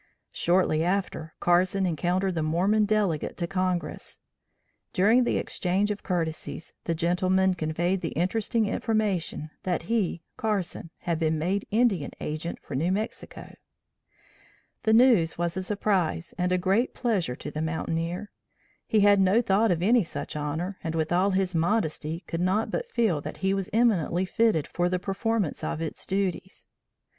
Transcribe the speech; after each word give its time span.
Shortly 0.31 0.83
after 0.83 1.35
Carson 1.39 1.85
encountered 1.85 2.33
the 2.33 2.41
Mormon 2.41 2.85
delegate 2.85 3.37
to 3.37 3.45
Congress. 3.45 4.19
During 4.93 5.25
the 5.25 5.37
exchange 5.37 5.91
of 5.91 6.01
courtesies, 6.01 6.73
the 6.85 6.95
gentleman 6.95 7.53
conveyed 7.53 8.01
the 8.01 8.09
interesting 8.13 8.65
information 8.65 9.51
that 9.61 9.83
he 9.83 10.23
Carson 10.37 10.89
had 11.01 11.19
been 11.19 11.37
made 11.37 11.67
Indian 11.69 12.09
Agent 12.19 12.59
for 12.63 12.73
New 12.73 12.91
Mexico. 12.91 13.53
The 14.81 14.93
news 14.93 15.37
was 15.37 15.55
a 15.55 15.61
surprise 15.61 16.33
and 16.35 16.51
a 16.51 16.57
great 16.57 16.95
pleasure 16.95 17.35
to 17.35 17.51
the 17.51 17.61
mountaineer. 17.61 18.31
He 18.87 19.01
had 19.01 19.19
no 19.19 19.39
thought 19.39 19.69
of 19.69 19.83
any 19.83 20.03
such 20.03 20.35
honor 20.35 20.79
and 20.83 20.95
with 20.95 21.11
all 21.11 21.29
his 21.29 21.53
modesty 21.53 22.21
could 22.21 22.41
not 22.41 22.71
but 22.71 22.89
feel 22.91 23.21
that 23.21 23.37
he 23.45 23.53
was 23.53 23.69
eminently 23.71 24.25
fitted 24.25 24.65
for 24.65 24.89
the 24.89 24.97
performance 24.97 25.63
of 25.63 25.79
its 25.79 26.07
duties. 26.07 26.65